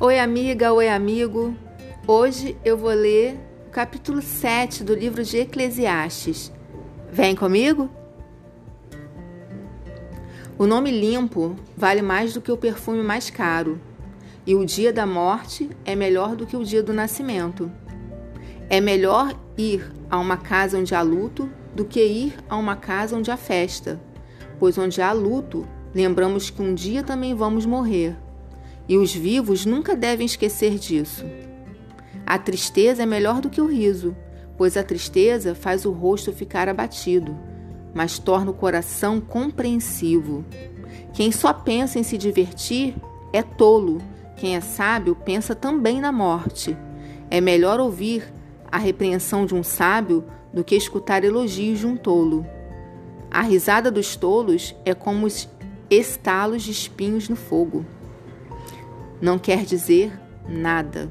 Oi, 0.00 0.18
amiga, 0.18 0.72
oi, 0.72 0.88
amigo. 0.88 1.56
Hoje 2.04 2.56
eu 2.64 2.76
vou 2.76 2.90
ler 2.90 3.38
o 3.68 3.70
capítulo 3.70 4.20
7 4.20 4.82
do 4.82 4.92
livro 4.92 5.22
de 5.22 5.38
Eclesiastes. 5.38 6.52
Vem 7.12 7.36
comigo? 7.36 7.88
O 10.58 10.66
nome 10.66 10.90
limpo 10.90 11.54
vale 11.76 12.02
mais 12.02 12.34
do 12.34 12.40
que 12.40 12.50
o 12.50 12.56
perfume 12.56 13.04
mais 13.04 13.30
caro, 13.30 13.80
e 14.44 14.56
o 14.56 14.66
dia 14.66 14.92
da 14.92 15.06
morte 15.06 15.70
é 15.84 15.94
melhor 15.94 16.34
do 16.34 16.44
que 16.44 16.56
o 16.56 16.64
dia 16.64 16.82
do 16.82 16.92
nascimento. 16.92 17.70
É 18.68 18.80
melhor 18.80 19.32
ir 19.56 19.92
a 20.10 20.18
uma 20.18 20.36
casa 20.36 20.76
onde 20.76 20.92
há 20.92 21.02
luto 21.02 21.48
do 21.72 21.84
que 21.84 22.04
ir 22.04 22.34
a 22.48 22.56
uma 22.56 22.74
casa 22.74 23.16
onde 23.16 23.30
há 23.30 23.36
festa, 23.36 24.00
pois 24.58 24.76
onde 24.76 25.00
há 25.00 25.12
luto, 25.12 25.64
lembramos 25.94 26.50
que 26.50 26.60
um 26.60 26.74
dia 26.74 27.04
também 27.04 27.32
vamos 27.32 27.64
morrer 27.64 28.23
e 28.88 28.96
os 28.96 29.14
vivos 29.14 29.64
nunca 29.64 29.96
devem 29.96 30.26
esquecer 30.26 30.78
disso. 30.78 31.24
A 32.26 32.38
tristeza 32.38 33.02
é 33.02 33.06
melhor 33.06 33.40
do 33.40 33.50
que 33.50 33.60
o 33.60 33.66
riso, 33.66 34.16
pois 34.56 34.76
a 34.76 34.82
tristeza 34.82 35.54
faz 35.54 35.84
o 35.84 35.90
rosto 35.90 36.32
ficar 36.32 36.68
abatido, 36.68 37.36
mas 37.92 38.18
torna 38.18 38.50
o 38.50 38.54
coração 38.54 39.20
compreensivo. 39.20 40.44
Quem 41.12 41.30
só 41.30 41.52
pensa 41.52 41.98
em 41.98 42.02
se 42.02 42.16
divertir 42.16 42.94
é 43.32 43.42
tolo, 43.42 44.00
quem 44.36 44.56
é 44.56 44.60
sábio 44.60 45.14
pensa 45.14 45.54
também 45.54 46.00
na 46.00 46.12
morte. 46.12 46.76
É 47.30 47.40
melhor 47.40 47.80
ouvir 47.80 48.32
a 48.70 48.78
repreensão 48.78 49.46
de 49.46 49.54
um 49.54 49.62
sábio 49.62 50.24
do 50.52 50.64
que 50.64 50.74
escutar 50.74 51.24
elogios 51.24 51.80
de 51.80 51.86
um 51.86 51.96
tolo. 51.96 52.46
A 53.30 53.42
risada 53.42 53.90
dos 53.90 54.16
tolos 54.16 54.74
é 54.84 54.94
como 54.94 55.26
os 55.26 55.48
estalos 55.90 56.62
de 56.62 56.70
espinhos 56.70 57.28
no 57.28 57.36
fogo 57.36 57.84
não 59.20 59.38
quer 59.38 59.64
dizer 59.64 60.12
nada. 60.48 61.10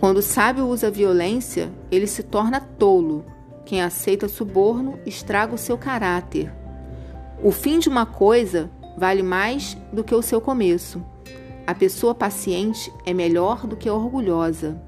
Quando 0.00 0.18
o 0.18 0.22
sábio 0.22 0.66
usa 0.66 0.90
violência, 0.90 1.72
ele 1.90 2.06
se 2.06 2.22
torna 2.22 2.60
tolo. 2.60 3.24
Quem 3.64 3.80
aceita 3.80 4.28
suborno 4.28 4.98
estraga 5.06 5.54
o 5.54 5.58
seu 5.58 5.78
caráter. 5.78 6.52
O 7.42 7.50
fim 7.50 7.78
de 7.78 7.88
uma 7.88 8.04
coisa 8.04 8.70
vale 8.96 9.22
mais 9.22 9.76
do 9.92 10.04
que 10.04 10.14
o 10.14 10.22
seu 10.22 10.40
começo. 10.40 11.02
A 11.66 11.74
pessoa 11.74 12.14
paciente 12.14 12.92
é 13.06 13.14
melhor 13.14 13.66
do 13.66 13.76
que 13.76 13.88
a 13.88 13.94
orgulhosa. 13.94 14.80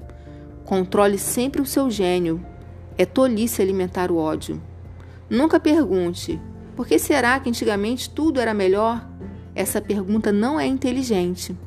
Controle 0.63 1.17
sempre 1.17 1.61
o 1.61 1.65
seu 1.65 1.89
gênio. 1.89 2.45
É 2.97 3.05
tolice 3.05 3.61
alimentar 3.61 4.11
o 4.11 4.17
ódio. 4.17 4.61
Nunca 5.29 5.59
pergunte: 5.59 6.39
por 6.75 6.85
que 6.85 6.99
será 6.99 7.39
que 7.39 7.49
antigamente 7.49 8.09
tudo 8.09 8.39
era 8.39 8.53
melhor? 8.53 9.07
Essa 9.55 9.81
pergunta 9.81 10.31
não 10.31 10.59
é 10.59 10.67
inteligente. 10.67 11.57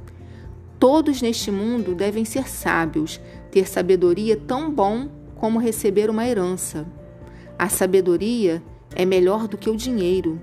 Todos 0.81 1.20
neste 1.20 1.50
mundo 1.50 1.95
devem 1.95 2.25
ser 2.25 2.48
sábios, 2.48 3.20
ter 3.50 3.69
sabedoria 3.69 4.34
tão 4.34 4.73
bom 4.73 5.11
como 5.37 5.59
receber 5.59 6.09
uma 6.09 6.27
herança. 6.27 6.87
A 7.59 7.69
sabedoria 7.69 8.62
é 8.97 9.05
melhor 9.05 9.47
do 9.47 9.59
que 9.59 9.69
o 9.69 9.77
dinheiro. 9.77 10.41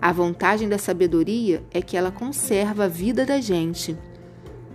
A 0.00 0.12
vantagem 0.12 0.68
da 0.68 0.78
sabedoria 0.78 1.64
é 1.72 1.82
que 1.82 1.96
ela 1.96 2.12
conserva 2.12 2.84
a 2.84 2.88
vida 2.88 3.26
da 3.26 3.40
gente. 3.40 3.98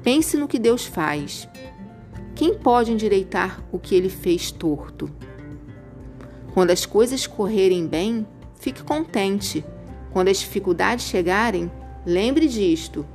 Pense 0.03 0.35
no 0.35 0.45
que 0.45 0.59
Deus 0.59 0.85
faz. 0.85 1.47
Quem 2.35 2.55
pode 2.55 2.91
endireitar 2.91 3.63
o 3.71 3.79
que 3.79 3.95
ele 3.95 4.09
fez 4.09 4.51
torto? 4.51 5.09
Quando 6.53 6.71
as 6.71 6.85
coisas 6.85 7.25
correrem 7.25 7.87
bem, 7.87 8.27
fique 8.59 8.83
contente. 8.83 9.63
Quando 10.11 10.27
as 10.27 10.39
dificuldades 10.39 11.05
chegarem, 11.05 11.71
lembre 12.05 12.45
disto: 12.45 13.05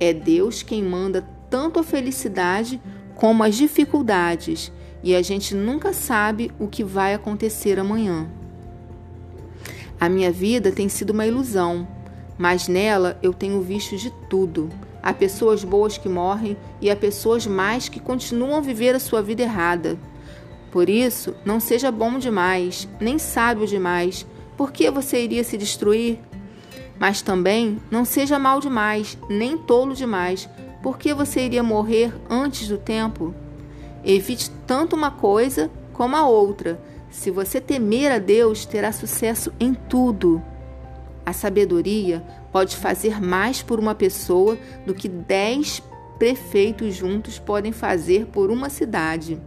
é 0.00 0.14
Deus 0.14 0.62
quem 0.62 0.82
manda 0.82 1.41
tanto 1.52 1.78
a 1.78 1.82
felicidade 1.82 2.80
como 3.14 3.44
as 3.44 3.54
dificuldades, 3.54 4.72
e 5.02 5.14
a 5.14 5.20
gente 5.20 5.54
nunca 5.54 5.92
sabe 5.92 6.50
o 6.58 6.66
que 6.66 6.82
vai 6.82 7.12
acontecer 7.12 7.78
amanhã. 7.78 8.26
A 10.00 10.08
minha 10.08 10.32
vida 10.32 10.72
tem 10.72 10.88
sido 10.88 11.10
uma 11.10 11.26
ilusão, 11.26 11.86
mas 12.38 12.68
nela 12.68 13.18
eu 13.22 13.34
tenho 13.34 13.60
visto 13.60 13.98
de 13.98 14.10
tudo. 14.30 14.70
Há 15.02 15.12
pessoas 15.12 15.62
boas 15.62 15.98
que 15.98 16.08
morrem 16.08 16.56
e 16.80 16.90
há 16.90 16.96
pessoas 16.96 17.46
mais 17.46 17.86
que 17.86 18.00
continuam 18.00 18.56
a 18.56 18.60
viver 18.62 18.94
a 18.94 19.00
sua 19.00 19.20
vida 19.20 19.42
errada. 19.42 19.98
Por 20.70 20.88
isso, 20.88 21.34
não 21.44 21.60
seja 21.60 21.92
bom 21.92 22.18
demais, 22.18 22.88
nem 22.98 23.18
sábio 23.18 23.66
demais. 23.66 24.24
Por 24.56 24.72
que 24.72 24.90
você 24.90 25.22
iria 25.22 25.44
se 25.44 25.58
destruir? 25.58 26.18
Mas 26.98 27.20
também 27.20 27.78
não 27.90 28.06
seja 28.06 28.38
mal 28.38 28.58
demais, 28.58 29.18
nem 29.28 29.58
tolo 29.58 29.94
demais, 29.94 30.48
por 30.82 30.98
que 30.98 31.14
você 31.14 31.42
iria 31.42 31.62
morrer 31.62 32.12
antes 32.28 32.66
do 32.66 32.76
tempo? 32.76 33.32
Evite 34.04 34.50
tanto 34.66 34.96
uma 34.96 35.12
coisa 35.12 35.70
como 35.92 36.16
a 36.16 36.26
outra. 36.26 36.82
Se 37.08 37.30
você 37.30 37.60
temer 37.60 38.10
a 38.10 38.18
Deus, 38.18 38.66
terá 38.66 38.90
sucesso 38.90 39.52
em 39.60 39.74
tudo. 39.74 40.42
A 41.24 41.32
sabedoria 41.32 42.20
pode 42.50 42.76
fazer 42.76 43.20
mais 43.20 43.62
por 43.62 43.78
uma 43.78 43.94
pessoa 43.94 44.58
do 44.84 44.92
que 44.92 45.08
dez 45.08 45.80
prefeitos 46.18 46.94
juntos 46.94 47.38
podem 47.38 47.70
fazer 47.70 48.26
por 48.26 48.50
uma 48.50 48.68
cidade. 48.68 49.40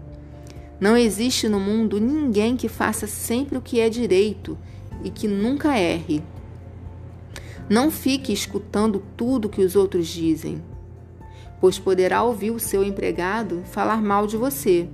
Não 0.79 0.95
existe 0.95 1.49
no 1.49 1.59
mundo 1.59 1.99
ninguém 1.99 2.55
que 2.55 2.69
faça 2.69 3.07
sempre 3.07 3.57
o 3.57 3.61
que 3.61 3.81
é 3.81 3.89
direito 3.89 4.57
e 5.03 5.09
que 5.09 5.27
nunca 5.27 5.77
erre. 5.77 6.23
Não 7.69 7.91
fique 7.91 8.31
escutando 8.31 9.03
tudo 9.17 9.49
que 9.49 9.61
os 9.61 9.75
outros 9.75 10.07
dizem 10.07 10.61
pois 11.59 11.79
poderá 11.79 12.23
ouvir 12.23 12.51
o 12.51 12.59
seu 12.59 12.83
empregado 12.83 13.61
falar 13.65 14.01
mal 14.01 14.27
de 14.27 14.37
você. 14.37 14.87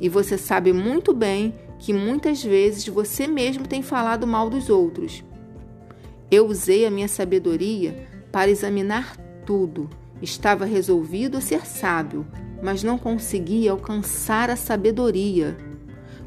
E 0.00 0.08
você 0.08 0.36
sabe 0.36 0.72
muito 0.72 1.12
bem 1.12 1.54
que 1.78 1.92
muitas 1.92 2.42
vezes 2.42 2.86
você 2.88 3.26
mesmo 3.26 3.66
tem 3.66 3.82
falado 3.82 4.26
mal 4.26 4.48
dos 4.48 4.70
outros. 4.70 5.24
Eu 6.30 6.46
usei 6.46 6.86
a 6.86 6.90
minha 6.90 7.08
sabedoria 7.08 8.08
para 8.32 8.50
examinar 8.50 9.16
tudo. 9.46 9.88
Estava 10.20 10.64
resolvido 10.64 11.36
a 11.36 11.40
ser 11.40 11.66
sábio, 11.66 12.26
mas 12.62 12.82
não 12.82 12.96
conseguia 12.96 13.70
alcançar 13.70 14.50
a 14.50 14.56
sabedoria. 14.56 15.56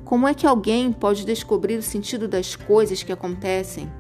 Como 0.06 0.28
é 0.28 0.34
que 0.34 0.46
alguém 0.48 0.92
pode 0.92 1.26
descobrir 1.26 1.78
o 1.78 1.82
sentido 1.82 2.28
das 2.28 2.56
coisas 2.56 3.04
que 3.04 3.12
acontecem? 3.12 3.92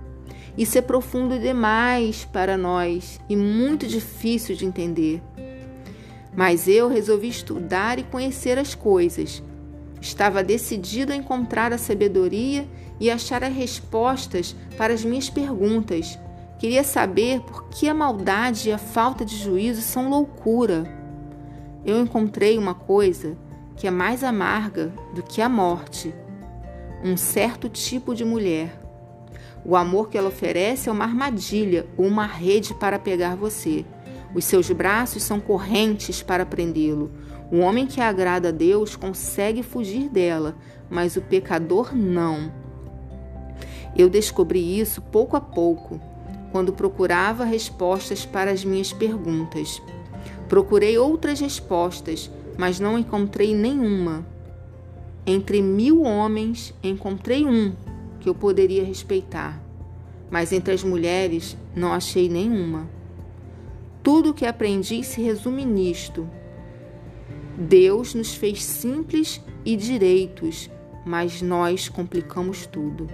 Isso 0.57 0.78
é 0.78 0.81
profundo 0.81 1.38
demais 1.38 2.25
para 2.25 2.57
nós 2.57 3.19
e 3.29 3.35
muito 3.35 3.85
difícil 3.85 4.56
de 4.56 4.66
entender. 4.66 5.22
Mas 6.35 6.68
eu 6.68 6.88
resolvi 6.88 7.29
estudar 7.29 8.00
e 8.00 8.03
conhecer 8.03 8.57
as 8.57 8.73
coisas. 8.73 9.44
Estava 10.01 10.44
decidido 10.44 11.13
a 11.13 11.16
encontrar 11.16 11.72
a 11.72 11.78
sabedoria 11.78 12.68
e 13.00 13.12
achar 13.12 13.44
as 13.44 13.53
respostas 13.53 14.56
para 14.78 14.94
as 14.94 15.06
minhas 15.06 15.29
perguntas. 15.29 16.18
Queria 16.57 16.84
saber 16.84 17.41
por 17.41 17.69
que 17.69 17.88
a 17.88 17.94
maldade 17.94 18.69
e 18.69 18.72
a 18.72 18.79
falta 18.79 19.24
de 19.24 19.38
juízo 19.38 19.81
são 19.81 20.09
loucura. 20.09 20.91
Eu 21.85 22.00
encontrei 22.01 22.57
uma 22.57 22.74
coisa 22.74 23.38
que 23.75 23.85
é 23.85 23.91
mais 23.91 24.24
amarga 24.24 24.91
do 25.13 25.22
que 25.22 25.39
a 25.39 25.47
morte: 25.47 26.13
um 27.03 27.16
certo 27.16 27.69
tipo 27.69 28.16
de 28.16 28.25
mulher. 28.25 28.86
O 29.66 29.75
amor 29.75 30.09
que 30.09 30.18
ela 30.18 30.29
oferece 30.29 30.90
é 30.90 30.91
uma 30.91 31.03
armadilha 31.03 31.85
uma 31.97 32.25
rede 32.25 32.73
para 32.73 33.00
pegar 33.00 33.35
você. 33.35 33.85
Os 34.34 34.45
seus 34.45 34.69
braços 34.72 35.23
são 35.23 35.40
correntes 35.40 36.22
para 36.22 36.45
prendê-lo. 36.45 37.12
O 37.51 37.59
homem 37.59 37.85
que 37.88 38.01
agrada 38.01 38.50
a 38.50 38.51
Deus 38.51 38.95
consegue 38.95 39.63
fugir 39.63 40.09
dela, 40.09 40.56
mas 40.90 41.16
o 41.16 41.22
pecador 41.22 41.95
não. 41.95 42.51
Eu 43.95 44.09
descobri 44.09 44.79
isso 44.79 45.01
pouco 45.01 45.35
a 45.35 45.41
pouco, 45.41 46.00
quando 46.51 46.74
procurava 46.74 47.45
respostas 47.45 48.25
para 48.25 48.51
as 48.51 48.63
minhas 48.63 48.92
perguntas. 48.94 49.81
Procurei 50.48 50.98
outras 50.98 51.39
respostas, 51.39 52.30
mas 52.57 52.80
não 52.80 52.98
encontrei 52.98 53.56
nenhuma. 53.56 54.25
Entre 55.25 55.62
mil 55.62 56.03
homens, 56.03 56.74
encontrei 56.83 57.45
um 57.45 57.74
que 58.27 58.29
eu 58.29 58.35
poderia 58.35 58.83
respeitar, 58.83 59.57
mas 60.29 60.51
entre 60.51 60.74
as 60.74 60.83
mulheres 60.83 61.56
não 61.74 61.94
achei 61.94 62.27
nenhuma. 62.27 62.89
Tudo 64.03 64.31
o 64.31 64.33
que 64.33 64.45
aprendi 64.45 65.01
se 65.01 65.21
resume 65.21 65.63
nisto. 65.63 66.29
Deus 67.57 68.13
nos 68.13 68.35
fez 68.35 68.62
simples 68.62 69.41
e 69.63 69.77
direitos, 69.77 70.69
mas 71.06 71.41
nós 71.41 71.88
complicamos 71.88 72.65
tudo. 72.65 73.07